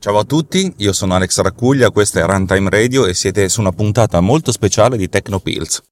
Ciao 0.00 0.16
a 0.16 0.22
tutti, 0.22 0.72
io 0.76 0.92
sono 0.92 1.14
Alex 1.14 1.40
Raccuglia, 1.40 1.90
questa 1.90 2.20
è 2.20 2.24
Runtime 2.24 2.70
Radio 2.70 3.04
e 3.04 3.14
siete 3.14 3.48
su 3.48 3.58
una 3.58 3.72
puntata 3.72 4.20
molto 4.20 4.52
speciale 4.52 4.96
di 4.96 5.08
Tecnopills. 5.08 5.82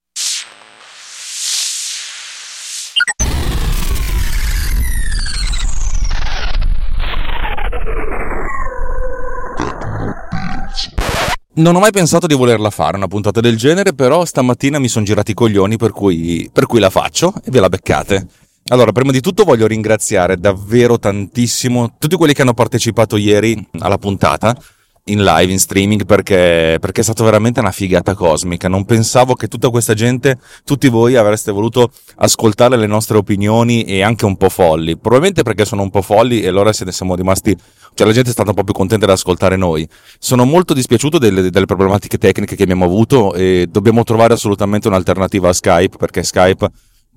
Non 11.54 11.75
ho 11.75 11.80
mai 11.80 11.91
pensato 11.91 12.29
di 12.29 12.34
volerla 12.34 12.70
fare 12.70 12.96
una 12.96 13.09
puntata 13.09 13.41
del 13.41 13.57
genere, 13.57 13.93
però 13.93 14.25
stamattina 14.25 14.79
mi 14.79 14.86
sono 14.86 15.04
girati 15.04 15.32
i 15.32 15.34
coglioni 15.34 15.77
per 15.77 15.91
cui, 15.91 16.48
per 16.52 16.66
cui 16.66 16.79
la 16.79 16.91
faccio 16.91 17.34
e 17.43 17.50
ve 17.50 17.59
la 17.59 17.68
beccate. 17.68 18.45
Allora, 18.69 18.91
prima 18.91 19.12
di 19.12 19.21
tutto 19.21 19.45
voglio 19.45 19.69
ringraziare 19.69 20.39
davvero 20.39 20.98
tantissimo 20.98 21.95
tutti 21.98 22.16
quelli 22.16 22.33
che 22.33 22.43
hanno 22.43 22.53
partecipato 22.53 23.16
ieri 23.16 23.65
alla 23.79 23.96
puntata 23.96 24.57
in 25.05 25.23
live, 25.23 25.53
in 25.53 25.61
streaming, 25.61 26.05
perché, 26.05 26.79
perché, 26.80 27.01
è 27.01 27.05
stata 27.05 27.23
veramente 27.23 27.60
una 27.60 27.71
figata 27.71 28.15
cosmica. 28.15 28.66
Non 28.69 28.84
pensavo 28.84 29.34
che 29.34 29.47
tutta 29.47 29.71
questa 29.71 29.95
gente, 29.95 30.38
tutti 30.65 30.88
voi 30.88 31.15
avreste 31.15 31.52
voluto 31.52 31.93
ascoltare 32.16 32.77
le 32.77 32.88
nostre 32.88 33.16
opinioni 33.16 33.84
e 33.84 34.02
anche 34.02 34.24
un 34.24 34.37
po' 34.37 34.48
folli. 34.48 34.96
Probabilmente 34.96 35.45
perché 35.45 35.65
sono 35.65 35.83
un 35.83 35.91
po' 35.91 36.02
folli 36.02 36.41
e 36.41 36.48
allora 36.48 36.73
se 36.73 36.85
ne 36.85 36.91
siamo 36.91 37.15
rimasti, 37.15 37.57
cioè 37.95 38.05
la 38.05 38.12
gente 38.12 38.30
è 38.30 38.33
stata 38.33 38.48
un 38.48 38.57
po' 38.57 38.65
più 38.65 38.74
contenta 38.74 39.07
di 39.07 39.12
ascoltare 39.12 39.55
noi. 39.55 39.88
Sono 40.19 40.45
molto 40.45 40.74
dispiaciuto 40.74 41.19
delle, 41.19 41.51
delle 41.51 41.66
problematiche 41.66 42.19
tecniche 42.19 42.57
che 42.57 42.65
abbiamo 42.65 42.85
avuto 42.85 43.33
e 43.33 43.69
dobbiamo 43.71 44.02
trovare 44.02 44.35
assolutamente 44.35 44.88
un'alternativa 44.88 45.51
a 45.51 45.52
Skype 45.52 45.96
perché 45.96 46.24
Skype 46.24 46.69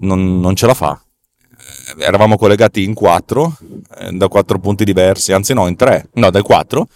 non, 0.01 0.39
non 0.39 0.55
ce 0.55 0.67
la 0.67 0.75
fa 0.75 1.01
eravamo 1.97 2.37
collegati 2.37 2.83
in 2.83 2.93
quattro, 2.93 3.57
eh, 3.99 4.11
da 4.11 4.27
quattro 4.27 4.59
punti 4.59 4.83
diversi, 4.83 5.31
anzi 5.33 5.53
no, 5.53 5.67
in 5.67 5.75
tre, 5.75 6.09
no, 6.13 6.29
dai 6.29 6.41
quattro, 6.41 6.87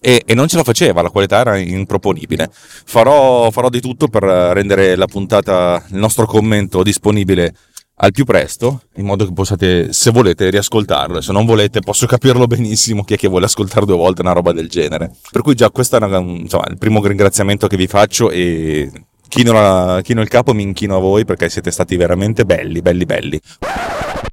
e, 0.00 0.22
e 0.24 0.34
non 0.34 0.48
ce 0.48 0.56
la 0.56 0.64
faceva, 0.64 1.02
la 1.02 1.10
qualità 1.10 1.38
era 1.40 1.58
improponibile. 1.58 2.50
Farò, 2.52 3.50
farò 3.50 3.68
di 3.68 3.80
tutto 3.80 4.08
per 4.08 4.22
rendere 4.22 4.96
la 4.96 5.06
puntata, 5.06 5.84
il 5.90 5.98
nostro 5.98 6.26
commento 6.26 6.82
disponibile 6.82 7.54
al 8.02 8.12
più 8.12 8.24
presto, 8.24 8.82
in 8.96 9.04
modo 9.04 9.26
che 9.26 9.32
possiate, 9.32 9.92
se 9.92 10.10
volete, 10.10 10.48
riascoltarlo. 10.48 11.20
Se 11.20 11.32
non 11.32 11.44
volete, 11.44 11.80
posso 11.80 12.06
capirlo 12.06 12.46
benissimo 12.46 13.04
chi 13.04 13.14
è 13.14 13.16
che 13.18 13.28
vuole 13.28 13.44
ascoltare 13.44 13.84
due 13.84 13.96
volte 13.96 14.22
una 14.22 14.32
roba 14.32 14.52
del 14.52 14.70
genere. 14.70 15.10
Per 15.30 15.42
cui 15.42 15.54
già 15.54 15.70
questo 15.70 15.98
è 15.98 16.04
una, 16.04 16.18
insomma, 16.18 16.64
il 16.68 16.78
primo 16.78 17.04
ringraziamento 17.04 17.66
che 17.66 17.76
vi 17.76 17.86
faccio 17.86 18.30
e 18.30 18.90
chino, 19.28 19.52
la, 19.52 20.00
chino 20.02 20.22
il 20.22 20.28
capo, 20.28 20.54
mi 20.54 20.62
inchino 20.62 20.96
a 20.96 21.00
voi 21.00 21.26
perché 21.26 21.50
siete 21.50 21.70
stati 21.70 21.96
veramente 21.96 22.46
belli, 22.46 22.80
belli, 22.80 23.04
belli. 23.04 23.40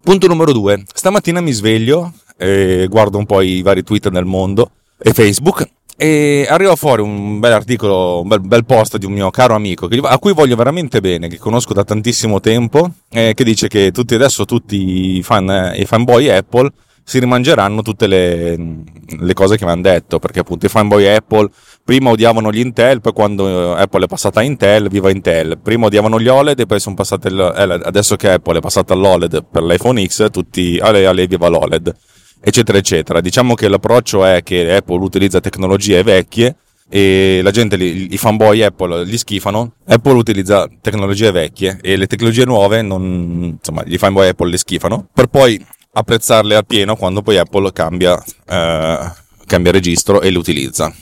Punto 0.08 0.28
numero 0.28 0.54
due. 0.54 0.86
Stamattina 0.94 1.42
mi 1.42 1.52
sveglio 1.52 2.14
e 2.38 2.88
guardo 2.90 3.18
un 3.18 3.26
po' 3.26 3.42
i 3.42 3.62
vari 3.62 3.84
Twitter 3.84 4.10
nel 4.10 4.24
mondo 4.24 4.72
e 4.98 5.12
Facebook 5.12 5.70
e 5.98 6.48
arriva 6.48 6.78
fuori 6.78 7.02
un 7.02 7.42
bel 7.42 7.52
articolo, 7.52 8.22
un 8.22 8.28
bel, 8.30 8.40
bel, 8.40 8.64
post 8.64 8.96
di 8.96 9.06
un 9.06 9.12
mio 9.12 9.30
caro 9.32 9.54
amico 9.54 9.90
a 10.04 10.18
cui 10.18 10.32
voglio 10.32 10.56
veramente 10.56 11.02
bene, 11.02 11.28
che 11.28 11.38
conosco 11.38 11.74
da 11.74 11.84
tantissimo 11.84 12.40
tempo, 12.40 12.90
eh, 13.10 13.34
che 13.36 13.44
dice 13.44 13.68
che 13.68 13.92
tutti 13.92 14.16
adesso 14.16 14.46
tutti 14.46 15.18
i, 15.18 15.24
fan, 15.24 15.50
eh, 15.50 15.82
i 15.82 15.84
fanboy 15.84 16.30
Apple 16.30 16.72
si 17.08 17.20
rimangeranno 17.20 17.82
tutte 17.84 18.06
le, 18.06 18.58
le 18.58 19.34
cose 19.34 19.56
che 19.56 19.64
mi 19.64 19.72
hanno 19.72 19.84
detto, 19.84 20.20
perché 20.20 20.40
appunto 20.40 20.66
i 20.66 20.70
fanboy 20.70 21.08
Apple 21.08 21.50
prima 21.82 22.10
odiavano 22.10 22.52
gli 22.52 22.60
Intel, 22.60 23.00
poi 23.00 23.14
quando 23.14 23.76
Apple 23.76 24.04
è 24.04 24.08
passata 24.08 24.42
a 24.42 24.44
Intel, 24.44 24.90
viva 24.90 25.10
Intel, 25.10 25.58
prima 25.58 25.86
odiavano 25.86 26.20
gli 26.20 26.28
OLED 26.28 26.60
e 26.60 26.66
poi 26.66 26.82
sono 26.82 26.96
passate, 26.96 27.30
eh, 27.30 27.80
adesso 27.86 28.18
che 28.18 28.32
Apple 28.32 28.58
è 28.58 28.60
passata 28.60 28.92
all'OLED 28.92 29.46
per 29.50 29.64
l'iPhone 29.64 30.06
X, 30.06 30.30
tutti, 30.32 30.80
ale, 30.82 31.06
ale, 31.06 31.28
viva 31.28 31.48
l'OLED, 31.48 31.96
eccetera, 32.42 32.78
eccetera. 32.78 33.22
Diciamo 33.22 33.54
che 33.54 33.70
l'approccio 33.70 34.26
è 34.26 34.44
che 34.44 34.76
Apple 34.76 35.00
utilizza 35.02 35.40
tecnologie 35.40 36.04
vecchie 36.04 36.58
e 36.90 37.40
la 37.42 37.52
gente, 37.52 37.78
i 37.78 38.18
fanboy 38.18 38.64
Apple 38.64 39.06
gli 39.06 39.18
schifano, 39.18 39.76
Apple 39.86 40.16
utilizza 40.16 40.70
tecnologie 40.82 41.32
vecchie 41.32 41.80
e 41.82 41.96
le 41.96 42.08
tecnologie 42.08 42.44
nuove, 42.44 42.82
non, 42.82 43.56
insomma, 43.58 43.84
gli 43.86 43.98
fanboy 43.98 44.28
Apple 44.28 44.50
le 44.50 44.58
schifano, 44.58 45.08
per 45.14 45.28
poi 45.28 45.66
apprezzarle 45.98 46.56
a 46.56 46.64
pieno 46.64 46.96
quando 46.96 47.22
poi 47.22 47.38
Apple 47.38 47.72
cambia, 47.74 48.22
eh, 48.48 49.12
cambia 49.46 49.72
registro 49.72 50.22
e 50.22 50.30
le 50.30 50.38
utilizza. 50.38 50.94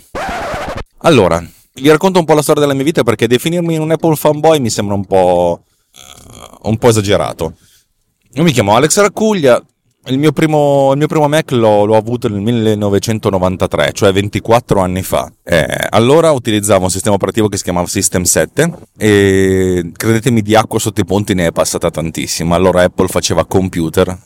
Allora, 0.99 1.45
vi 1.73 1.89
racconto 1.89 2.19
un 2.19 2.25
po' 2.25 2.33
la 2.33 2.41
storia 2.41 2.61
della 2.61 2.73
mia 2.73 2.85
vita 2.85 3.03
perché 3.03 3.27
definirmi 3.27 3.77
un 3.77 3.91
Apple 3.91 4.15
fanboy 4.15 4.59
mi 4.59 4.69
sembra 4.69 4.95
un 4.95 5.05
po', 5.05 5.63
uh, 5.93 6.69
un 6.69 6.77
po 6.77 6.89
esagerato. 6.89 7.53
Io 8.33 8.43
mi 8.43 8.51
chiamo 8.51 8.75
Alex 8.75 8.99
Raccuglia, 8.99 9.61
il 10.07 10.17
mio 10.17 10.31
primo, 10.31 10.91
il 10.91 10.97
mio 10.97 11.07
primo 11.07 11.27
Mac 11.27 11.51
l'ho, 11.51 11.85
l'ho, 11.85 11.95
avuto 11.95 12.29
nel 12.29 12.39
1993, 12.41 13.91
cioè 13.91 14.13
24 14.13 14.79
anni 14.79 15.03
fa. 15.03 15.31
Eh, 15.43 15.65
allora 15.89 16.31
utilizzavo 16.31 16.83
un 16.83 16.89
sistema 16.89 17.15
operativo 17.15 17.49
che 17.49 17.57
si 17.57 17.63
chiamava 17.63 17.87
System 17.87 18.23
7 18.23 18.73
e 18.97 19.91
credetemi 19.93 20.41
di 20.41 20.55
acqua 20.55 20.79
sotto 20.79 21.01
i 21.01 21.05
ponti 21.05 21.33
ne 21.33 21.47
è 21.47 21.51
passata 21.51 21.89
tantissima. 21.89 22.55
Allora 22.55 22.83
Apple 22.83 23.07
faceva 23.07 23.45
computer, 23.45 24.17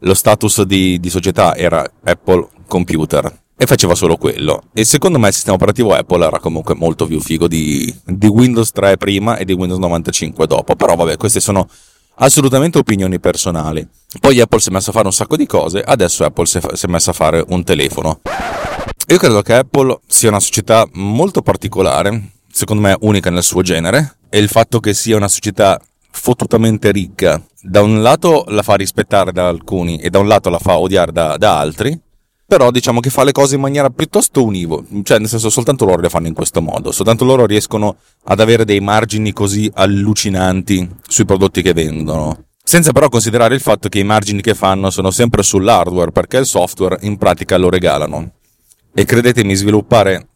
lo 0.00 0.14
status 0.14 0.62
di, 0.62 1.00
di 1.00 1.10
società 1.10 1.56
era 1.56 1.88
Apple 2.04 2.48
Computer 2.66 3.32
e 3.56 3.66
faceva 3.66 3.94
solo 3.94 4.16
quello. 4.16 4.62
E 4.72 4.84
secondo 4.84 5.18
me 5.18 5.28
il 5.28 5.34
sistema 5.34 5.56
operativo 5.56 5.92
Apple 5.92 6.24
era 6.24 6.38
comunque 6.38 6.74
molto 6.74 7.06
più 7.06 7.20
figo 7.20 7.48
di, 7.48 7.92
di 8.04 8.28
Windows 8.28 8.70
3 8.70 8.96
prima 8.96 9.36
e 9.36 9.44
di 9.44 9.52
Windows 9.52 9.80
95 9.80 10.46
dopo. 10.46 10.76
Però 10.76 10.94
vabbè, 10.94 11.16
queste 11.16 11.40
sono 11.40 11.68
assolutamente 12.18 12.78
opinioni 12.78 13.18
personali. 13.18 13.86
Poi 14.20 14.40
Apple 14.40 14.60
si 14.60 14.68
è 14.68 14.72
messa 14.72 14.90
a 14.90 14.92
fare 14.92 15.06
un 15.06 15.12
sacco 15.12 15.36
di 15.36 15.46
cose, 15.46 15.80
adesso 15.80 16.24
Apple 16.24 16.46
si 16.46 16.58
è 16.58 16.88
messa 16.88 17.10
a 17.10 17.14
fare 17.14 17.44
un 17.48 17.64
telefono. 17.64 18.20
Io 19.08 19.16
credo 19.16 19.42
che 19.42 19.54
Apple 19.54 20.00
sia 20.06 20.28
una 20.28 20.40
società 20.40 20.86
molto 20.92 21.42
particolare, 21.42 22.30
secondo 22.50 22.82
me 22.82 22.96
unica 23.00 23.30
nel 23.30 23.42
suo 23.42 23.62
genere, 23.62 24.18
e 24.28 24.38
il 24.38 24.48
fatto 24.48 24.80
che 24.80 24.94
sia 24.94 25.16
una 25.16 25.28
società 25.28 25.80
fottutamente 26.18 26.90
ricca, 26.90 27.42
da 27.62 27.80
un 27.80 28.02
lato 28.02 28.44
la 28.48 28.62
fa 28.62 28.74
rispettare 28.74 29.32
da 29.32 29.48
alcuni 29.48 29.98
e 29.98 30.10
da 30.10 30.18
un 30.18 30.28
lato 30.28 30.50
la 30.50 30.58
fa 30.58 30.78
odiare 30.78 31.12
da, 31.12 31.36
da 31.36 31.58
altri, 31.58 31.98
però 32.46 32.70
diciamo 32.70 33.00
che 33.00 33.10
fa 33.10 33.24
le 33.24 33.32
cose 33.32 33.54
in 33.54 33.60
maniera 33.60 33.90
piuttosto 33.90 34.42
univoca, 34.44 34.86
cioè 35.02 35.18
nel 35.18 35.28
senso 35.28 35.50
soltanto 35.50 35.84
loro 35.84 36.00
le 36.00 36.08
fanno 36.08 36.26
in 36.26 36.34
questo 36.34 36.60
modo, 36.60 36.92
soltanto 36.92 37.24
loro 37.24 37.46
riescono 37.46 37.96
ad 38.24 38.40
avere 38.40 38.64
dei 38.64 38.80
margini 38.80 39.32
così 39.32 39.70
allucinanti 39.72 40.88
sui 41.06 41.24
prodotti 41.24 41.62
che 41.62 41.72
vendono. 41.72 42.44
Senza 42.62 42.92
però 42.92 43.08
considerare 43.08 43.54
il 43.54 43.60
fatto 43.62 43.88
che 43.88 43.98
i 43.98 44.04
margini 44.04 44.42
che 44.42 44.54
fanno 44.54 44.90
sono 44.90 45.10
sempre 45.10 45.42
sull'hardware, 45.42 46.12
perché 46.12 46.36
il 46.36 46.44
software 46.44 46.98
in 47.00 47.16
pratica 47.16 47.56
lo 47.56 47.70
regalano. 47.70 48.32
E 48.92 49.04
credetemi, 49.06 49.54
sviluppare 49.54 50.28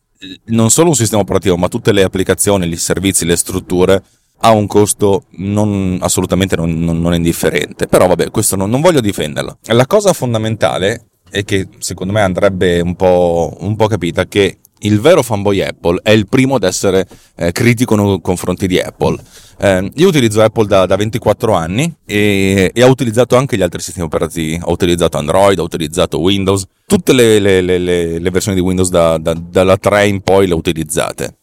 non 0.46 0.70
solo 0.70 0.90
un 0.90 0.94
sistema 0.94 1.22
operativo, 1.22 1.56
ma 1.56 1.68
tutte 1.68 1.92
le 1.92 2.02
applicazioni, 2.02 2.66
i 2.68 2.76
servizi, 2.76 3.24
le 3.24 3.36
strutture, 3.36 4.02
ha 4.44 4.50
un 4.50 4.66
costo 4.66 5.24
non, 5.36 5.98
assolutamente 6.00 6.56
non, 6.56 6.78
non, 6.80 7.00
non, 7.00 7.14
indifferente. 7.14 7.86
Però 7.86 8.06
vabbè, 8.06 8.30
questo 8.30 8.56
non, 8.56 8.80
voglio 8.80 9.00
difenderlo. 9.00 9.58
La 9.66 9.86
cosa 9.86 10.12
fondamentale 10.12 11.06
e 11.30 11.44
che 11.44 11.68
secondo 11.78 12.12
me 12.12 12.20
andrebbe 12.20 12.80
un 12.80 12.94
po', 12.94 13.56
un 13.60 13.76
po 13.76 13.86
capita 13.86 14.26
che 14.26 14.58
il 14.80 15.00
vero 15.00 15.22
fanboy 15.22 15.60
Apple 15.60 16.00
è 16.02 16.10
il 16.10 16.26
primo 16.26 16.56
ad 16.56 16.64
essere 16.64 17.06
eh, 17.36 17.52
critico 17.52 17.94
nei 17.94 18.20
confronti 18.20 18.66
di 18.66 18.80
Apple. 18.80 19.16
Eh, 19.58 19.90
io 19.94 20.08
utilizzo 20.08 20.42
Apple 20.42 20.66
da, 20.66 20.86
da 20.86 20.96
24 20.96 21.52
anni 21.54 21.94
e, 22.04 22.72
e, 22.74 22.82
ho 22.82 22.88
utilizzato 22.88 23.36
anche 23.36 23.56
gli 23.56 23.62
altri 23.62 23.80
sistemi 23.80 24.06
operativi. 24.06 24.58
Ho 24.60 24.72
utilizzato 24.72 25.18
Android, 25.18 25.58
ho 25.60 25.64
utilizzato 25.64 26.18
Windows, 26.18 26.66
tutte 26.84 27.12
le, 27.12 27.38
le, 27.38 27.60
le, 27.60 27.78
le 28.18 28.30
versioni 28.30 28.56
di 28.56 28.62
Windows 28.64 28.90
da, 28.90 29.18
da, 29.18 29.34
dalla 29.34 29.76
3 29.76 30.08
in 30.08 30.20
poi 30.20 30.48
le 30.48 30.54
ho 30.54 30.56
utilizzate 30.56 31.36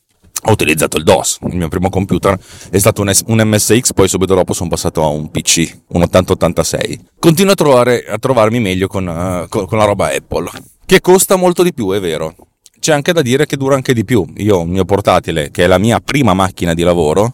ho 0.44 0.52
utilizzato 0.52 0.98
il 0.98 1.04
DOS, 1.04 1.40
il 1.50 1.58
mio 1.58 1.68
primo 1.68 1.90
computer 1.90 2.38
è 2.70 2.78
stato 2.78 3.02
un, 3.02 3.12
un 3.28 3.42
MSX, 3.44 3.94
poi 3.94 4.08
subito 4.08 4.36
dopo 4.36 4.54
sono 4.54 4.70
passato 4.70 5.04
a 5.04 5.08
un 5.08 5.30
PC, 5.30 5.80
un 5.88 6.02
8086. 6.04 7.06
Continuo 7.20 7.52
a, 7.52 7.56
trovare, 7.56 8.06
a 8.06 8.18
trovarmi 8.18 8.60
meglio 8.60 8.88
con, 8.88 9.08
uh, 9.08 9.48
con, 9.50 9.66
con 9.66 9.78
la 9.78 9.86
roba 9.86 10.14
Apple, 10.14 10.50
che 10.86 11.02
costa 11.02 11.36
molto 11.36 11.64
di 11.64 11.74
più, 11.74 11.92
è 11.92 12.00
vero. 12.00 12.36
C'è 12.80 12.94
anche 12.94 13.12
da 13.12 13.22
dire 13.22 13.46
che 13.46 13.58
dura 13.58 13.76
anche 13.76 13.94
di 13.94 14.06
più. 14.06 14.26
Io, 14.38 14.62
il 14.62 14.70
mio 14.70 14.86
portatile, 14.86 15.52
che 15.52 15.66
è 15.66 15.68
la 15.68 15.78
mia 15.78 16.00
prima 16.00 16.34
macchina 16.34 16.74
di 16.74 16.84
lavoro, 16.84 17.34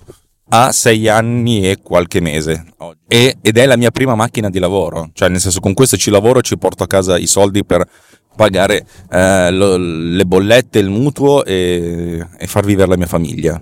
ha 0.50 0.72
sei 0.72 1.08
anni 1.08 1.70
e 1.70 1.80
qualche 1.82 2.20
mese 2.20 2.66
e, 3.08 3.38
ed 3.42 3.58
è 3.58 3.66
la 3.66 3.78
mia 3.78 3.92
prima 3.92 4.16
macchina 4.16 4.50
di 4.50 4.60
lavoro, 4.60 5.10
cioè 5.14 5.30
nel 5.30 5.40
senso 5.40 5.60
con 5.60 5.74
questo 5.74 5.98
ci 5.98 6.12
lavoro 6.12 6.40
e 6.40 6.44
ci 6.44 6.58
porto 6.58 6.84
a 6.84 6.88
casa 6.88 7.18
i 7.18 7.28
soldi 7.28 7.66
per 7.66 7.88
pagare 8.36 8.86
eh, 9.10 9.52
lo, 9.52 9.78
le 9.78 10.26
bollette, 10.26 10.80
il 10.80 10.90
mutuo 10.90 11.44
e, 11.44 12.26
e, 12.38 12.48
far 12.48 12.66
vivere 12.66 12.90
la 12.90 12.98
mia 12.98 13.08
famiglia. 13.08 13.62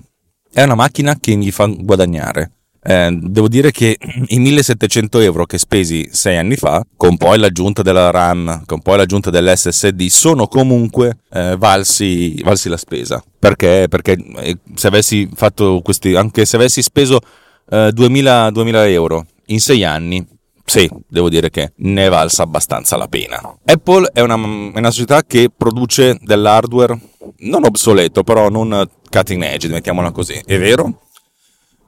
È 0.52 0.64
una 0.64 0.75
macchina 0.75 1.18
che 1.20 1.36
mi 1.36 1.52
fa 1.52 1.66
guadagnare. 1.68 2.52
Eh, 2.86 3.18
devo 3.22 3.48
dire 3.48 3.72
che 3.72 3.98
i 4.28 4.40
1700 4.40 5.20
euro 5.20 5.46
che 5.46 5.58
spesi 5.58 6.10
sei 6.12 6.38
anni 6.38 6.58
fa, 6.58 6.84
con 6.98 7.16
poi 7.16 7.40
l'aggiunta 7.40 7.81
della 7.81 8.12
RAM, 8.12 8.64
con 8.66 8.81
poi 8.81 8.98
l'aggiunta 8.98 9.30
dell'SSD, 9.30 10.08
sono 10.08 10.48
comunque 10.48 11.18
eh, 11.31 11.56
valsi, 11.58 12.42
valsi, 12.44 12.68
la 12.68 12.78
spesa. 12.78 13.24
Perché? 13.40 13.88
Perché 13.90 14.18
eh, 14.38 14.58
se 14.75 14.88
avessi 14.88 15.30
fatto 15.34 15.80
questi, 15.81 16.14
anche 16.16 16.46
se 16.46 16.58
avessi 16.58 16.81
speso 16.81 17.20
2000, 17.66 18.48
eh, 18.48 18.52
2000 18.52 18.88
euro 18.90 19.25
in 19.48 19.62
sei 19.62 19.86
anni, 19.86 20.25
sì, 20.65 20.89
devo 21.07 21.30
dire 21.30 21.50
che 21.50 21.74
ne 21.77 22.06
è 22.06 22.10
valsa 22.10 22.44
abbastanza 22.44 22.95
la 22.98 23.07
pena. 23.07 23.57
Apple 23.65 24.10
è 24.13 24.21
una, 24.21 24.36
è 24.36 24.77
una 24.77 24.92
società 24.92 25.21
che 25.24 25.50
produce 25.56 26.18
dell'hardware 26.21 26.98
non 27.39 27.65
obsoleto, 27.65 28.24
però 28.24 28.50
non 28.50 28.89
cutting 29.10 29.44
edge, 29.44 29.68
mettiamola 29.68 30.12
così, 30.12 30.42
è 30.45 30.57
vero? 30.57 31.01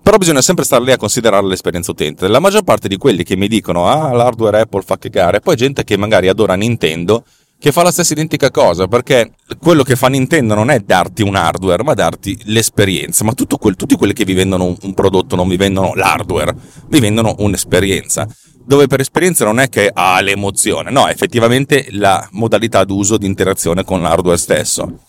Però 0.03 0.17
bisogna 0.17 0.41
sempre 0.41 0.65
stare 0.65 0.83
lì 0.83 0.91
a 0.91 0.97
considerare 0.97 1.47
l'esperienza 1.47 1.89
utente. 1.89 2.27
La 2.27 2.39
maggior 2.39 2.63
parte 2.63 2.87
di 2.87 2.97
quelli 2.97 3.23
che 3.23 3.35
mi 3.35 3.47
dicono 3.47 3.87
ah, 3.87 4.11
l'hardware 4.11 4.61
Apple 4.61 4.83
fa 4.83 4.99
cagare, 4.99 5.39
poi 5.39 5.55
gente 5.55 5.83
che 5.83 5.97
magari 5.97 6.27
adora 6.27 6.53
Nintendo 6.53 7.23
che 7.57 7.71
fa 7.71 7.81
la 7.81 7.91
stessa 7.91 8.13
identica 8.13 8.51
cosa, 8.51 8.87
perché 8.87 9.31
quello 9.59 9.81
che 9.81 9.95
fa 9.95 10.07
Nintendo 10.07 10.53
non 10.53 10.69
è 10.69 10.79
darti 10.81 11.23
un 11.23 11.35
hardware, 11.35 11.83
ma 11.83 11.95
darti 11.95 12.37
l'esperienza. 12.43 13.23
Ma 13.23 13.33
quel, 13.33 13.75
tutti 13.75 13.95
quelli 13.95 14.13
che 14.13 14.25
vi 14.25 14.33
vendono 14.33 14.75
un 14.79 14.93
prodotto 14.93 15.35
non 15.35 15.47
vi 15.47 15.57
vendono 15.57 15.95
l'hardware, 15.95 16.55
vi 16.89 16.99
vendono 16.99 17.33
un'esperienza 17.39 18.27
dove 18.65 18.87
per 18.87 18.99
esperienza 18.99 19.45
non 19.45 19.59
è 19.59 19.69
che 19.69 19.91
ha 19.93 20.19
l'emozione, 20.21 20.89
no, 20.89 21.07
effettivamente 21.07 21.87
la 21.91 22.27
modalità 22.31 22.83
d'uso 22.83 23.17
di 23.17 23.27
interazione 23.27 23.83
con 23.83 24.01
l'hardware 24.01 24.37
stesso. 24.37 24.99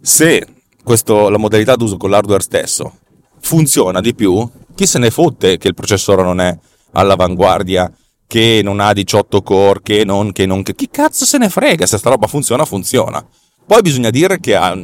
Se 0.00 0.46
questo, 0.82 1.28
la 1.28 1.38
modalità 1.38 1.76
d'uso 1.76 1.96
con 1.96 2.10
l'hardware 2.10 2.42
stesso 2.42 2.98
funziona 3.40 4.00
di 4.00 4.14
più, 4.14 4.48
chi 4.74 4.86
se 4.86 4.98
ne 4.98 5.10
fotte 5.10 5.56
che 5.56 5.68
il 5.68 5.74
processore 5.74 6.22
non 6.22 6.40
è 6.40 6.56
all'avanguardia, 6.92 7.90
che 8.26 8.60
non 8.62 8.78
ha 8.78 8.92
18 8.92 9.42
core, 9.42 9.80
che 9.82 10.04
non, 10.04 10.30
che 10.32 10.46
non, 10.46 10.62
che 10.62 10.74
chi 10.74 10.88
cazzo 10.90 11.24
se 11.24 11.38
ne 11.38 11.48
frega, 11.48 11.86
se 11.86 11.98
sta 11.98 12.10
roba 12.10 12.26
funziona, 12.26 12.64
funziona. 12.64 13.26
Poi 13.66 13.80
bisogna 13.82 14.10
dire 14.10 14.38
che 14.38 14.54
a, 14.54 14.76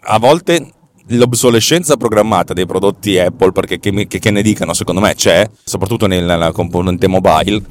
a 0.00 0.18
volte 0.18 0.72
l'obsolescenza 1.08 1.96
programmata 1.96 2.52
dei 2.52 2.66
prodotti 2.66 3.18
Apple, 3.18 3.52
perché 3.52 3.78
che, 3.78 4.06
che, 4.06 4.18
che 4.18 4.30
ne 4.30 4.42
dicano, 4.42 4.74
secondo 4.74 5.00
me 5.00 5.14
c'è, 5.14 5.48
soprattutto 5.64 6.06
nella 6.06 6.52
componente 6.52 7.06
mobile, 7.06 7.62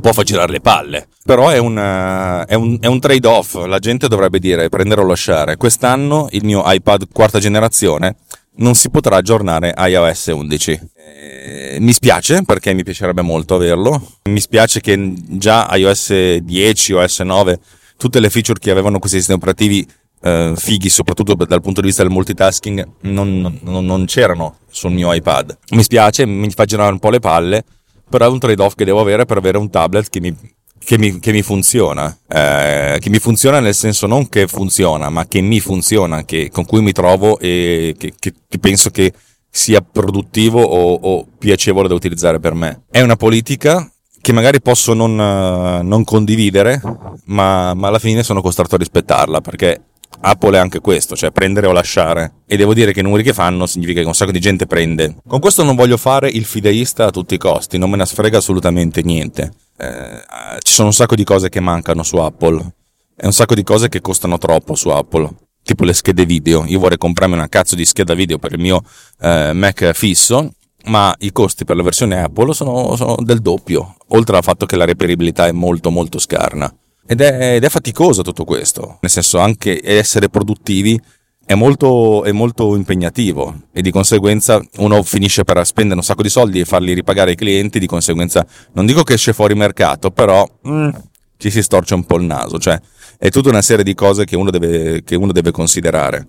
può 0.00 0.12
far 0.12 0.24
girare 0.24 0.52
le 0.52 0.60
palle. 0.60 1.08
Però 1.24 1.48
è 1.48 1.58
un, 1.58 1.76
è, 1.76 2.54
un, 2.54 2.78
è 2.80 2.86
un, 2.86 3.00
trade-off. 3.00 3.54
La 3.66 3.78
gente 3.78 4.08
dovrebbe 4.08 4.38
dire 4.38 4.68
prendere 4.68 5.00
o 5.00 5.06
lasciare. 5.06 5.56
Quest'anno 5.56 6.28
il 6.30 6.44
mio 6.44 6.62
iPad 6.64 7.08
quarta 7.12 7.38
generazione 7.38 8.16
non 8.56 8.74
si 8.74 8.90
potrà 8.90 9.16
aggiornare 9.16 9.72
a 9.72 9.86
iOS 9.88 10.26
11. 10.26 10.80
Eh, 10.96 11.76
mi 11.80 11.92
spiace 11.92 12.42
perché 12.42 12.74
mi 12.74 12.82
piacerebbe 12.82 13.22
molto 13.22 13.54
averlo. 13.54 14.16
Mi 14.24 14.40
spiace 14.40 14.80
che 14.80 15.14
già 15.14 15.68
iOS 15.74 16.36
10 16.38 16.92
o 16.94 17.00
iOS 17.00 17.20
9 17.20 17.60
tutte 17.96 18.20
le 18.20 18.30
feature 18.30 18.58
che 18.58 18.70
avevano 18.70 18.98
questi 18.98 19.18
sistemi 19.18 19.38
operativi 19.38 19.86
eh, 20.20 20.54
fighi, 20.56 20.88
soprattutto 20.88 21.34
dal 21.34 21.60
punto 21.60 21.80
di 21.80 21.86
vista 21.88 22.02
del 22.02 22.12
multitasking, 22.12 22.86
non, 23.02 23.58
non, 23.62 23.84
non, 23.84 24.04
c'erano 24.06 24.58
sul 24.70 24.92
mio 24.92 25.12
iPad. 25.12 25.56
Mi 25.70 25.82
spiace, 25.82 26.26
mi 26.26 26.50
fa 26.50 26.64
girare 26.64 26.92
un 26.92 26.98
po' 26.98 27.10
le 27.10 27.20
palle, 27.20 27.64
però 28.08 28.26
è 28.26 28.28
un 28.28 28.38
trade-off 28.38 28.74
che 28.74 28.84
devo 28.84 29.00
avere 29.00 29.24
per 29.24 29.36
avere 29.36 29.58
un 29.58 29.70
tablet 29.70 30.08
che 30.08 30.20
mi, 30.20 30.34
che 30.78 30.98
mi, 30.98 31.18
che 31.20 31.32
mi 31.32 31.42
funziona. 31.42 32.16
Eh, 32.26 32.98
che 33.00 33.10
mi 33.10 33.18
funziona 33.18 33.60
nel 33.60 33.74
senso 33.74 34.06
non 34.06 34.28
che 34.28 34.46
funziona, 34.46 35.10
ma 35.10 35.26
che 35.26 35.40
mi 35.40 35.60
funziona, 35.60 36.24
che, 36.24 36.50
con 36.50 36.64
cui 36.64 36.82
mi 36.82 36.92
trovo 36.92 37.38
e 37.38 37.94
che, 37.98 38.14
che, 38.18 38.58
penso 38.58 38.90
che 38.90 39.12
sia 39.50 39.80
produttivo 39.80 40.62
o, 40.62 40.94
o, 40.94 41.26
piacevole 41.38 41.88
da 41.88 41.94
utilizzare 41.94 42.38
per 42.40 42.54
me. 42.54 42.82
È 42.90 43.00
una 43.00 43.16
politica 43.16 43.90
che 44.20 44.32
magari 44.32 44.60
posso 44.60 44.94
non, 44.94 45.14
non 45.14 46.04
condividere, 46.04 46.80
ma, 47.26 47.72
ma, 47.74 47.88
alla 47.88 47.98
fine 47.98 48.22
sono 48.22 48.42
costretto 48.42 48.74
a 48.74 48.78
rispettarla 48.78 49.40
perché 49.40 49.82
Apple 50.20 50.56
è 50.56 50.60
anche 50.60 50.80
questo, 50.80 51.14
cioè 51.14 51.30
prendere 51.30 51.66
o 51.66 51.72
lasciare. 51.72 52.32
E 52.46 52.56
devo 52.56 52.74
dire 52.74 52.92
che 52.92 53.00
i 53.00 53.02
numeri 53.02 53.22
che 53.22 53.32
fanno 53.32 53.66
significa 53.66 54.00
che 54.00 54.06
un 54.06 54.14
sacco 54.14 54.32
di 54.32 54.40
gente 54.40 54.66
prende. 54.66 55.16
Con 55.26 55.40
questo 55.40 55.62
non 55.62 55.76
voglio 55.76 55.96
fare 55.96 56.28
il 56.28 56.44
fideista 56.44 57.06
a 57.06 57.10
tutti 57.10 57.34
i 57.34 57.38
costi, 57.38 57.78
non 57.78 57.90
me 57.90 57.96
ne 57.96 58.06
sfrega 58.06 58.38
assolutamente 58.38 59.02
niente. 59.02 59.52
Eh, 59.76 60.22
ci 60.60 60.72
sono 60.72 60.88
un 60.88 60.94
sacco 60.94 61.14
di 61.14 61.24
cose 61.24 61.48
che 61.48 61.60
mancano 61.60 62.02
su 62.02 62.16
Apple 62.16 62.74
e 63.16 63.26
un 63.26 63.32
sacco 63.32 63.54
di 63.54 63.62
cose 63.62 63.88
che 63.88 64.00
costano 64.00 64.38
troppo 64.38 64.74
su 64.74 64.88
Apple. 64.88 65.30
Tipo 65.62 65.84
le 65.84 65.92
schede 65.92 66.24
video. 66.24 66.64
Io 66.66 66.78
vorrei 66.78 66.98
comprarmi 66.98 67.34
una 67.34 67.48
cazzo 67.48 67.74
di 67.74 67.84
scheda 67.84 68.14
video 68.14 68.38
per 68.38 68.52
il 68.52 68.60
mio 68.60 68.82
eh, 69.20 69.52
Mac 69.52 69.92
fisso, 69.92 70.52
ma 70.86 71.14
i 71.18 71.30
costi 71.30 71.64
per 71.64 71.76
la 71.76 71.82
versione 71.82 72.22
Apple 72.22 72.54
sono, 72.54 72.96
sono 72.96 73.16
del 73.20 73.40
doppio, 73.40 73.96
oltre 74.08 74.36
al 74.36 74.42
fatto 74.42 74.66
che 74.66 74.76
la 74.76 74.84
reperibilità 74.86 75.46
è 75.46 75.52
molto 75.52 75.90
molto 75.90 76.18
scarna. 76.18 76.72
Ed 77.10 77.22
è, 77.22 77.54
ed 77.54 77.64
è 77.64 77.68
faticoso 77.70 78.20
tutto 78.20 78.44
questo, 78.44 78.98
nel 79.00 79.10
senso 79.10 79.38
anche 79.38 79.80
essere 79.82 80.28
produttivi 80.28 81.00
è 81.42 81.54
molto, 81.54 82.22
è 82.24 82.32
molto, 82.32 82.76
impegnativo 82.76 83.62
e 83.72 83.80
di 83.80 83.90
conseguenza 83.90 84.62
uno 84.76 85.02
finisce 85.02 85.42
per 85.42 85.64
spendere 85.64 85.98
un 85.98 86.04
sacco 86.04 86.20
di 86.20 86.28
soldi 86.28 86.60
e 86.60 86.66
farli 86.66 86.92
ripagare 86.92 87.30
ai 87.30 87.36
clienti, 87.36 87.78
di 87.78 87.86
conseguenza 87.86 88.46
non 88.72 88.84
dico 88.84 89.04
che 89.04 89.14
esce 89.14 89.32
fuori 89.32 89.54
mercato, 89.54 90.10
però 90.10 90.46
mm, 90.68 90.90
ci 91.38 91.50
si 91.50 91.62
storce 91.62 91.94
un 91.94 92.04
po' 92.04 92.18
il 92.18 92.24
naso, 92.24 92.58
cioè 92.58 92.78
è 93.16 93.30
tutta 93.30 93.48
una 93.48 93.62
serie 93.62 93.84
di 93.84 93.94
cose 93.94 94.26
che 94.26 94.36
uno 94.36 94.50
deve, 94.50 95.02
che 95.02 95.16
uno 95.16 95.32
deve 95.32 95.50
considerare. 95.50 96.28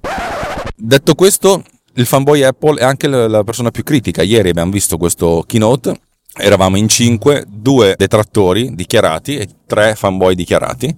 Detto 0.77 1.13
questo, 1.13 1.61
il 1.95 2.05
fanboy 2.05 2.43
Apple 2.43 2.79
è 2.79 2.85
anche 2.85 3.07
la 3.07 3.43
persona 3.43 3.69
più 3.69 3.83
critica. 3.83 4.23
Ieri 4.23 4.47
abbiamo 4.47 4.71
visto 4.71 4.95
questo 4.95 5.43
keynote 5.45 5.99
eravamo 6.39 6.77
in 6.77 6.87
cinque, 6.87 7.45
due 7.47 7.95
detrattori 7.97 8.73
dichiarati 8.73 9.37
e 9.37 9.47
tre 9.65 9.95
fanboy 9.95 10.35
dichiarati. 10.35 10.95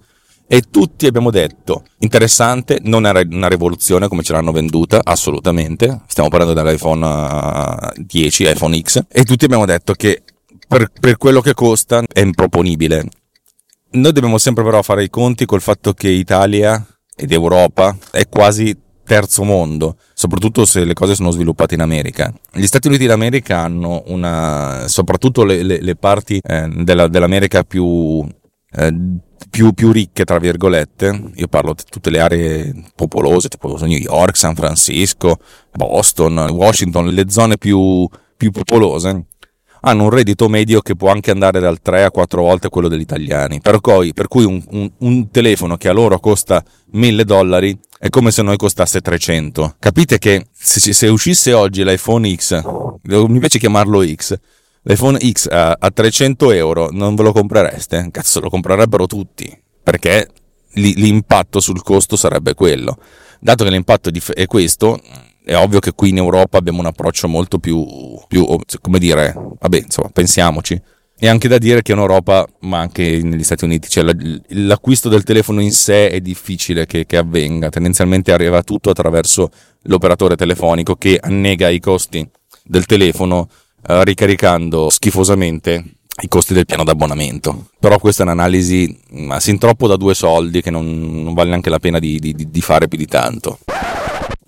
E 0.48 0.64
tutti 0.70 1.06
abbiamo 1.06 1.32
detto 1.32 1.86
interessante, 2.00 2.80
non 2.82 3.06
è 3.06 3.26
una 3.30 3.48
rivoluzione 3.48 4.10
come 4.10 4.22
ce 4.22 4.34
l'hanno 4.34 4.52
venduta, 4.52 5.00
assolutamente, 5.02 6.02
stiamo 6.08 6.28
parlando 6.28 6.54
dell'iPhone 6.54 7.94
10, 7.96 8.44
eh, 8.44 8.52
iPhone 8.52 8.82
X, 8.82 9.06
e 9.10 9.24
tutti 9.24 9.46
abbiamo 9.46 9.66
detto 9.66 9.94
che 9.94 10.24
per, 10.68 10.92
per 11.00 11.16
quello 11.16 11.40
che 11.40 11.54
costa 11.54 12.04
è 12.06 12.20
improponibile. 12.20 13.08
Noi 13.92 14.12
dobbiamo 14.12 14.38
sempre 14.38 14.66
però 14.66 14.82
fare 14.82 15.04
i 15.04 15.10
conti 15.10 15.46
col 15.46 15.62
fatto 15.62 15.94
che 15.94 16.10
Italia 16.10 16.86
ed 17.16 17.32
Europa 17.32 17.96
è 18.12 18.28
quasi 18.28 18.78
terzo 19.12 19.44
mondo, 19.44 19.98
soprattutto 20.14 20.64
se 20.64 20.86
le 20.86 20.94
cose 20.94 21.16
sono 21.16 21.32
sviluppate 21.32 21.74
in 21.74 21.82
America. 21.82 22.34
Gli 22.54 22.66
Stati 22.66 22.88
Uniti 22.88 23.06
d'America 23.06 23.60
hanno 23.60 24.04
una, 24.06 24.86
soprattutto 24.88 25.44
le, 25.44 25.64
le, 25.64 25.82
le 25.82 25.96
parti 25.98 26.40
eh, 26.42 26.70
della, 26.70 27.10
dell'America 27.10 27.64
più, 27.64 28.26
eh, 28.72 28.96
più, 29.50 29.74
più, 29.74 29.92
ricche, 29.92 30.24
tra 30.24 30.40
virgolette, 30.40 31.32
io 31.36 31.48
parlo 31.50 31.74
di 31.74 31.84
tutte 31.90 32.10
le 32.10 32.22
aree 32.22 32.74
popolose, 32.96 33.50
tipo 33.50 33.76
New 33.82 33.90
York, 33.90 34.38
San 34.38 34.56
Francisco, 34.56 35.40
Boston, 35.74 36.38
Washington, 36.50 37.08
le 37.08 37.26
zone 37.28 37.58
più, 37.58 38.08
più 38.38 38.52
popolose, 38.52 39.26
hanno 39.82 40.04
un 40.04 40.10
reddito 40.10 40.48
medio 40.48 40.80
che 40.80 40.96
può 40.96 41.12
anche 41.12 41.32
andare 41.32 41.60
dal 41.60 41.82
3 41.82 42.04
a 42.06 42.12
4 42.12 42.42
volte 42.42 42.70
quello 42.70 42.88
degli 42.88 43.02
italiani. 43.02 43.60
Per 43.60 43.82
cui, 43.82 44.14
per 44.14 44.30
cui 44.30 44.46
un, 44.46 44.64
un, 44.70 44.90
un 45.00 45.30
telefono 45.32 45.76
che 45.76 45.90
a 45.90 45.94
loro 45.94 46.18
costa 46.20 46.64
1000 46.92 47.26
dollari 47.26 47.78
è 48.04 48.10
come 48.10 48.32
se 48.32 48.42
noi 48.42 48.58
costasse 48.58 49.00
300. 49.00 49.76
Capite 49.78 50.18
che 50.18 50.48
se, 50.52 50.92
se 50.92 51.08
uscisse 51.08 51.54
oggi 51.54 51.84
l'iPhone 51.84 52.36
X, 52.36 52.60
piace 53.04 53.60
chiamarlo 53.60 54.04
X, 54.04 54.36
l'iPhone 54.82 55.20
X 55.20 55.48
a, 55.48 55.78
a 55.80 55.92
300 55.92 56.50
euro 56.50 56.90
non 56.92 57.14
ve 57.14 57.22
lo 57.22 57.32
comprereste? 57.32 58.08
Cazzo, 58.10 58.40
lo 58.40 58.50
comprerebbero 58.50 59.06
tutti, 59.06 59.56
perché 59.84 60.28
l'impatto 60.74 61.60
sul 61.60 61.84
costo 61.84 62.16
sarebbe 62.16 62.56
quello. 62.56 62.98
Dato 63.40 63.64
che 63.64 63.70
l'impatto 63.70 64.10
è 64.34 64.48
questo, 64.48 65.00
è 65.46 65.56
ovvio 65.56 65.78
che 65.78 65.92
qui 65.92 66.10
in 66.10 66.18
Europa 66.18 66.58
abbiamo 66.58 66.80
un 66.80 66.88
approccio 66.88 67.28
molto 67.28 67.60
più, 67.60 67.86
più 68.28 68.48
come 68.82 68.98
dire, 68.98 69.32
vabbè, 69.60 69.78
insomma, 69.78 70.10
pensiamoci. 70.10 70.82
E 71.24 71.28
anche 71.28 71.48
da 71.48 71.60
dire 71.60 71.84
che 71.84 71.92
in 71.92 72.00
Europa, 72.00 72.48
ma 72.62 72.80
anche 72.80 73.22
negli 73.22 73.44
Stati 73.44 73.64
Uniti, 73.64 73.88
cioè 73.88 74.04
l'acquisto 74.48 75.08
del 75.08 75.22
telefono 75.22 75.62
in 75.62 75.72
sé 75.72 76.10
è 76.10 76.20
difficile 76.20 76.88
che, 76.88 77.06
che 77.06 77.16
avvenga. 77.16 77.70
Tendenzialmente 77.70 78.32
arriva 78.32 78.64
tutto 78.64 78.90
attraverso 78.90 79.52
l'operatore 79.84 80.36
telefonico 80.36 80.96
che 80.96 81.20
annega 81.22 81.70
i 81.70 81.80
costi 81.80 82.28
del 82.64 82.88
telefono 82.88 83.48
eh, 83.88 84.04
ricaricando 84.04 84.90
schifosamente 84.90 85.84
i 86.24 86.28
costi 86.28 86.56
del 86.56 86.66
piano 86.66 86.84
d'abbonamento. 86.84 87.68
Però 87.80 88.00
questa 88.00 88.24
è 88.24 88.26
un'analisi 88.26 89.00
ma, 89.12 89.40
sin 89.40 89.60
troppo 89.60 89.86
da 89.86 89.98
due 89.98 90.16
soldi 90.16 90.64
che 90.64 90.72
non, 90.72 91.24
non 91.24 91.36
vale 91.36 91.50
neanche 91.50 91.70
la 91.70 91.78
pena 91.78 92.00
di, 92.00 92.18
di, 92.18 92.34
di 92.36 92.62
fare 92.62 92.88
più 92.88 92.98
di 92.98 93.06
tanto. 93.06 93.60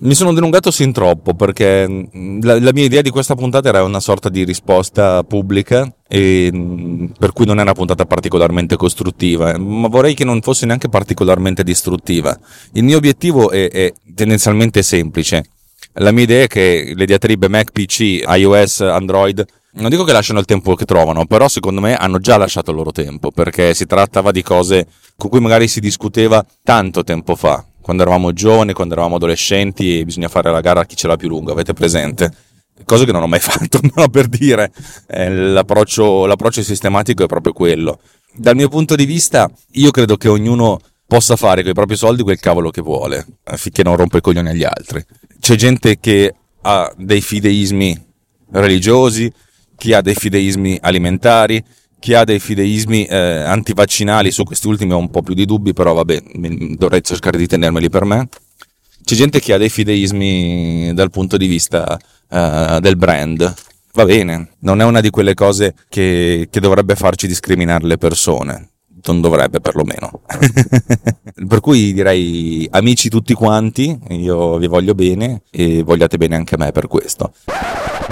Mi 0.03 0.15
sono 0.15 0.33
dilungato 0.33 0.69
sin 0.69 0.91
troppo 0.91 1.33
perché 1.33 1.87
mm, 1.87 2.41
la, 2.41 2.59
la, 2.59 2.71
mia 2.73 2.83
idea 2.83 3.01
di 3.01 3.09
questa 3.09 3.35
puntata 3.35 3.69
era 3.69 3.83
una 3.83 4.01
sorta 4.01 4.27
di 4.27 4.43
risposta 4.43 5.23
pubblica 5.23 5.89
e 6.09 6.49
mm, 6.53 7.05
per 7.17 7.31
cui 7.31 7.45
non 7.45 7.59
è 7.59 7.61
una 7.61 7.71
puntata 7.71 8.05
particolarmente 8.05 8.75
costruttiva, 8.75 9.57
ma 9.57 9.87
vorrei 9.87 10.13
che 10.13 10.25
non 10.25 10.41
fosse 10.41 10.65
neanche 10.65 10.89
particolarmente 10.89 11.63
distruttiva. 11.63 12.37
Il 12.73 12.83
mio 12.83 12.97
obiettivo 12.97 13.49
è, 13.49 13.69
è 13.69 13.93
tendenzialmente 14.13 14.83
semplice. 14.83 15.45
La 15.93 16.11
mia 16.11 16.23
idea 16.23 16.43
è 16.43 16.47
che 16.47 16.91
le 16.93 17.05
diatribe 17.05 17.47
Mac, 17.47 17.71
PC, 17.71 18.23
iOS, 18.27 18.81
Android 18.81 19.45
non 19.75 19.89
dico 19.89 20.03
che 20.03 20.11
lasciano 20.11 20.39
il 20.39 20.45
tempo 20.45 20.75
che 20.75 20.83
trovano, 20.83 21.25
però 21.25 21.47
secondo 21.47 21.79
me 21.79 21.95
hanno 21.95 22.19
già 22.19 22.35
lasciato 22.35 22.71
il 22.71 22.77
loro 22.77 22.91
tempo, 22.91 23.31
perché 23.31 23.73
si 23.73 23.85
trattava 23.85 24.31
di 24.31 24.41
cose 24.41 24.85
con 25.15 25.29
cui 25.29 25.39
magari 25.39 25.69
si 25.69 25.79
discuteva 25.79 26.45
tanto 26.61 27.03
tempo 27.03 27.35
fa 27.35 27.63
quando 27.83 28.01
eravamo 28.01 28.31
giovani, 28.31 28.73
quando 28.73 28.93
eravamo 28.93 29.17
adolescenti 29.17 29.99
e 29.99 30.05
bisogna 30.05 30.29
fare 30.29 30.49
la 30.49 30.61
gara 30.61 30.79
a 30.81 30.85
chi 30.85 30.95
ce 30.95 31.07
l'ha 31.07 31.17
più 31.17 31.27
lunga, 31.27 31.51
avete 31.51 31.73
presente? 31.73 32.31
cosa 32.85 33.05
che 33.05 33.11
non 33.11 33.23
ho 33.23 33.27
mai 33.27 33.39
fatto, 33.41 33.79
no, 33.95 34.09
per 34.09 34.27
dire, 34.27 34.71
eh, 35.07 35.29
l'approccio, 35.29 36.25
l'approccio 36.25 36.63
sistematico 36.63 37.23
è 37.23 37.27
proprio 37.27 37.53
quello. 37.53 37.99
Dal 38.33 38.55
mio 38.55 38.69
punto 38.69 38.95
di 38.95 39.05
vista, 39.05 39.49
io 39.73 39.91
credo 39.91 40.17
che 40.17 40.27
ognuno 40.27 40.79
possa 41.05 41.35
fare 41.35 41.61
con 41.61 41.71
i 41.71 41.75
propri 41.75 41.95
soldi 41.95 42.23
quel 42.23 42.39
cavolo 42.39 42.71
che 42.71 42.81
vuole, 42.81 43.25
affinché 43.43 43.83
non 43.83 43.95
rompa 43.95 44.17
i 44.17 44.21
coglioni 44.21 44.49
agli 44.49 44.63
altri. 44.63 45.03
C'è 45.39 45.55
gente 45.55 45.99
che 45.99 46.33
ha 46.61 46.91
dei 46.97 47.21
fideismi 47.21 48.05
religiosi, 48.51 49.31
chi 49.75 49.93
ha 49.93 50.01
dei 50.01 50.15
fideismi 50.15 50.79
alimentari, 50.81 51.63
chi 52.03 52.13
ha 52.15 52.25
dei 52.25 52.41
fideismi 52.41 53.05
eh, 53.05 53.15
antivaccinali, 53.15 54.29
su 54.29 54.43
questi 54.43 54.67
ultimi 54.67 54.91
ho 54.91 54.97
un 54.97 55.09
po' 55.09 55.21
più 55.21 55.33
di 55.33 55.45
dubbi, 55.45 55.71
però 55.71 55.93
vabbè, 55.93 56.21
dovrei 56.75 57.01
cercare 57.01 57.37
di 57.37 57.47
tenermeli 57.47 57.89
per 57.89 58.03
me. 58.03 58.27
C'è 59.05 59.15
gente 59.15 59.39
che 59.39 59.53
ha 59.53 59.57
dei 59.57 59.69
fideismi 59.69 60.91
dal 60.93 61.09
punto 61.11 61.37
di 61.37 61.47
vista 61.47 61.97
uh, 62.27 62.79
del 62.81 62.97
brand. 62.97 63.53
Va 63.93 64.03
bene, 64.03 64.49
non 64.59 64.81
è 64.81 64.83
una 64.83 64.99
di 64.99 65.09
quelle 65.11 65.33
cose 65.33 65.75
che, 65.87 66.49
che 66.51 66.59
dovrebbe 66.59 66.95
farci 66.95 67.25
discriminare 67.25 67.87
le 67.87 67.97
persone 67.97 68.67
non 69.05 69.21
dovrebbe 69.21 69.61
perlomeno. 69.61 70.21
per 71.47 71.59
cui 71.61 71.93
direi 71.93 72.67
amici 72.71 73.07
tutti 73.07 73.33
quanti, 73.33 73.97
io 74.09 74.57
vi 74.57 74.67
voglio 74.67 74.93
bene 74.93 75.43
e 75.49 75.83
vogliate 75.83 76.17
bene 76.17 76.35
anche 76.35 76.57
me 76.57 76.71
per 76.71 76.87
questo. 76.87 77.33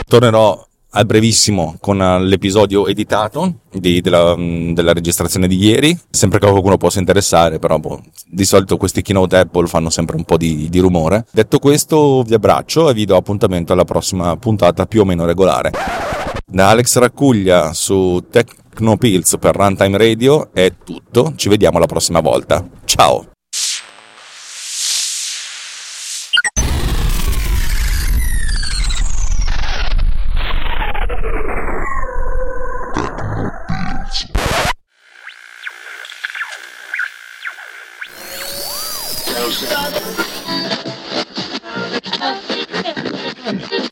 Tornerò 0.05 0.67
a 0.93 1.05
brevissimo 1.05 1.75
con 1.79 1.97
l'episodio 1.97 2.87
editato 2.87 3.59
di, 3.71 4.01
della, 4.01 4.35
della, 4.35 4.93
registrazione 4.93 5.47
di 5.47 5.57
ieri. 5.57 5.97
Sempre 6.09 6.39
che 6.39 6.49
qualcuno 6.49 6.77
possa 6.77 6.99
interessare, 6.99 7.59
però 7.59 7.77
boh, 7.77 8.01
di 8.27 8.45
solito 8.45 8.77
questi 8.77 9.01
keynote 9.01 9.37
Apple 9.37 9.67
fanno 9.67 9.89
sempre 9.89 10.15
un 10.15 10.23
po' 10.23 10.37
di, 10.37 10.69
di, 10.69 10.79
rumore. 10.79 11.25
Detto 11.31 11.59
questo, 11.59 12.23
vi 12.23 12.33
abbraccio 12.33 12.89
e 12.89 12.93
vi 12.93 13.05
do 13.05 13.15
appuntamento 13.15 13.73
alla 13.73 13.85
prossima 13.85 14.35
puntata 14.37 14.85
più 14.85 15.01
o 15.01 15.05
meno 15.05 15.25
regolare. 15.25 15.71
Da 16.45 16.69
Alex 16.69 16.97
Raccuglia 16.97 17.71
su 17.73 18.25
Technopills 18.29 19.37
per 19.39 19.55
Runtime 19.55 19.97
Radio 19.97 20.49
è 20.53 20.73
tutto. 20.83 21.33
Ci 21.35 21.47
vediamo 21.47 21.79
la 21.79 21.85
prossima 21.85 22.19
volta. 22.19 22.67
Ciao! 22.83 23.31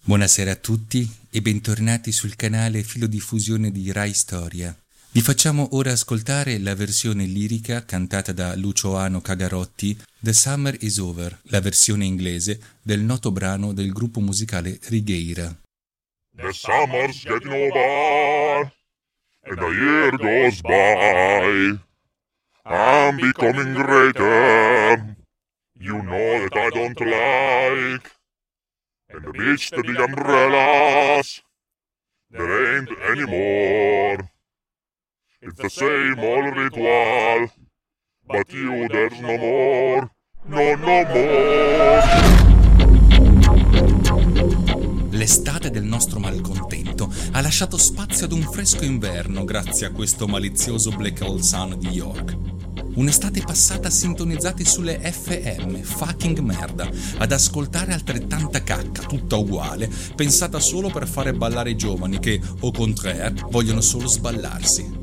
Buonasera 0.10 0.54
a 0.54 0.56
tutti 0.56 1.08
e 1.30 1.40
bentornati 1.40 2.12
sul 2.12 2.36
canale 2.36 2.82
Filodiffusione 2.82 3.70
di 3.70 3.92
Rai 3.92 4.12
Storia. 4.12 4.76
Vi 5.12 5.22
facciamo 5.22 5.68
ora 5.74 5.92
ascoltare 5.92 6.58
la 6.58 6.74
versione 6.74 7.26
lirica 7.26 7.86
cantata 7.86 8.32
da 8.32 8.56
Lucio 8.56 8.94
Cagarotti, 9.22 9.96
The 10.20 10.34
Summer 10.34 10.76
is 10.80 10.98
Over, 10.98 11.42
la 11.52 11.62
versione 11.62 12.06
inglese 12.06 12.60
del 12.82 13.02
noto 13.02 13.32
brano 13.32 13.72
del 13.72 13.92
gruppo 13.92 14.20
musicale 14.20 14.80
Righeira. 14.86 15.56
The 16.36 16.54
summer's 16.54 17.24
getting 17.24 17.54
over 17.54 18.74
and 19.44 19.60
the 19.60 19.70
year 19.70 20.10
goes 20.18 20.60
by. 20.62 21.80
I'm 22.66 23.16
becoming 23.18 23.76
greater. 23.76 25.16
You 25.80 26.02
know 26.02 26.48
that 26.48 26.56
I 26.56 26.70
don't 26.72 27.00
like. 27.00 28.18
And 29.12 29.24
the 29.26 29.32
beach 29.32 29.72
the 29.72 30.04
umbrellas. 30.04 31.42
There 32.30 32.78
ain't 32.78 32.90
any 33.10 33.26
more. 33.26 34.30
It's 35.42 35.60
the 35.60 35.70
same 35.70 36.20
old 36.20 36.56
ritual. 36.56 37.50
But 38.28 38.54
you, 38.54 38.88
there's 38.88 39.20
no 39.20 39.36
more. 39.38 40.12
No, 40.46 40.76
no 40.76 41.06
more. 41.06 42.04
L'estate 45.10 45.72
del 45.72 45.86
nostro 45.86 46.20
malcontento 46.20 47.12
ha 47.32 47.42
lasciato 47.42 47.78
spazio 47.78 48.26
ad 48.26 48.32
un 48.32 48.44
fresco 48.44 48.86
inverno 48.86 49.44
grazie 49.44 49.88
a 49.88 49.92
questo 49.92 50.28
malizioso 50.28 50.92
Black 50.92 51.20
Hole 51.22 51.42
Sun 51.42 51.80
di 51.80 51.90
York. 51.90 52.59
Un'estate 52.96 53.42
passata 53.42 53.90
sintonizzati 53.90 54.66
sulle 54.66 55.00
FM, 55.00 55.76
fucking 55.82 56.40
merda, 56.40 56.90
ad 57.18 57.32
ascoltare 57.32 57.94
altrettanta 57.94 58.62
cacca, 58.64 59.04
tutta 59.04 59.38
uguale, 59.38 59.90
pensata 60.16 60.60
solo 60.60 60.90
per 60.90 61.08
fare 61.08 61.34
ballare 61.34 61.72
i 61.72 61.78
giovani 61.78 62.20
che, 62.20 62.42
au 62.62 62.72
contraire, 62.72 63.34
vogliono 63.50 63.82
solo 63.82 64.08
sballarsi. 64.08 64.99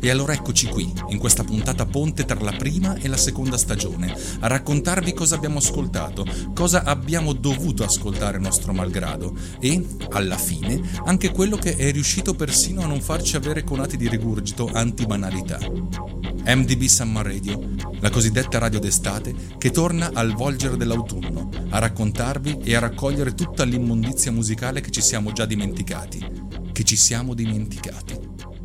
E 0.00 0.10
allora 0.10 0.32
eccoci 0.32 0.66
qui, 0.66 0.92
in 1.08 1.18
questa 1.18 1.44
puntata 1.44 1.86
ponte 1.86 2.24
tra 2.24 2.38
la 2.40 2.52
prima 2.52 2.96
e 2.96 3.08
la 3.08 3.16
seconda 3.16 3.56
stagione, 3.56 4.14
a 4.40 4.46
raccontarvi 4.46 5.12
cosa 5.12 5.34
abbiamo 5.34 5.58
ascoltato, 5.58 6.26
cosa 6.54 6.84
abbiamo 6.84 7.32
dovuto 7.32 7.84
ascoltare 7.84 8.38
nostro 8.38 8.72
malgrado 8.72 9.34
e, 9.58 9.84
alla 10.10 10.36
fine, 10.36 10.80
anche 11.04 11.30
quello 11.32 11.56
che 11.56 11.76
è 11.76 11.90
riuscito 11.92 12.34
persino 12.34 12.82
a 12.82 12.86
non 12.86 13.00
farci 13.00 13.36
avere 13.36 13.64
conati 13.64 13.96
di 13.96 14.08
rigurgito 14.08 14.70
anti-banalità. 14.72 15.58
MDB 15.58 16.82
Summer 16.84 17.26
Radio, 17.26 17.70
la 18.00 18.10
cosiddetta 18.10 18.58
radio 18.58 18.78
d'estate 18.78 19.34
che 19.58 19.70
torna 19.70 20.10
al 20.12 20.32
volgere 20.32 20.76
dell'autunno, 20.76 21.50
a 21.70 21.78
raccontarvi 21.78 22.58
e 22.62 22.76
a 22.76 22.80
raccogliere 22.80 23.34
tutta 23.34 23.64
l'immondizia 23.64 24.30
musicale 24.30 24.80
che 24.80 24.90
ci 24.90 25.00
siamo 25.00 25.32
già 25.32 25.44
dimenticati, 25.44 26.24
che 26.72 26.84
ci 26.84 26.96
siamo 26.96 27.34
dimenticati. 27.34 28.55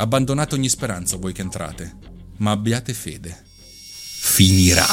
Abbandonate 0.00 0.54
ogni 0.54 0.68
speranza 0.68 1.16
voi 1.16 1.32
che 1.32 1.40
entrate, 1.42 1.92
ma 2.36 2.52
abbiate 2.52 2.94
fede. 2.94 3.36
Finirà. 4.20 4.86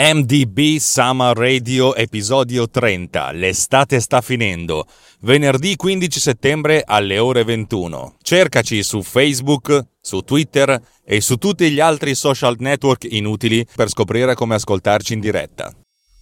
MDB 0.00 0.76
Summer 0.76 1.36
Radio 1.36 1.92
episodio 1.92 2.68
30. 2.68 3.32
L'estate 3.32 3.98
sta 3.98 4.20
finendo. 4.20 4.86
Venerdì 5.22 5.74
15 5.74 6.20
settembre 6.20 6.84
alle 6.86 7.18
ore 7.18 7.42
21. 7.42 8.14
Cercaci 8.22 8.84
su 8.84 9.02
Facebook, 9.02 9.86
su 10.00 10.20
Twitter 10.20 10.80
e 11.04 11.20
su 11.20 11.34
tutti 11.34 11.68
gli 11.72 11.80
altri 11.80 12.14
social 12.14 12.54
network 12.60 13.08
inutili 13.10 13.66
per 13.74 13.88
scoprire 13.88 14.34
come 14.34 14.54
ascoltarci 14.54 15.14
in 15.14 15.20
diretta. 15.20 15.74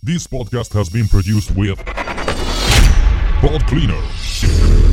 This 0.02 0.26
podcast 0.26 0.75
has 0.75 0.88
been 0.88 1.06
produced 1.06 1.50
with 1.54 1.76
Pod 3.42 3.62
Cleaner. 3.64 4.86